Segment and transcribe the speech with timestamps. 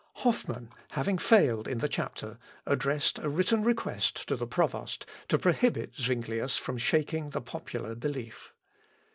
[0.25, 5.93] Hoffman, having failed in the chapter, addressed a written request to the provost to prohibit
[5.93, 8.51] Zuinglius from shaking the popular belief.